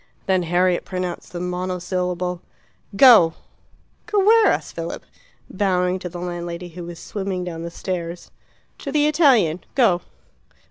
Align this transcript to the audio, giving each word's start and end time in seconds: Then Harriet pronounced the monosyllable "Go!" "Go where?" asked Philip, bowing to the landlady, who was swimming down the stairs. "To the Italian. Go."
Then 0.25 0.41
Harriet 0.41 0.83
pronounced 0.83 1.31
the 1.31 1.39
monosyllable 1.39 2.41
"Go!" 2.95 3.35
"Go 4.07 4.25
where?" 4.25 4.47
asked 4.47 4.73
Philip, 4.73 5.05
bowing 5.47 5.99
to 5.99 6.09
the 6.09 6.17
landlady, 6.19 6.69
who 6.69 6.85
was 6.85 6.97
swimming 6.97 7.43
down 7.43 7.61
the 7.61 7.69
stairs. 7.69 8.31
"To 8.79 8.91
the 8.91 9.05
Italian. 9.05 9.63
Go." 9.75 10.01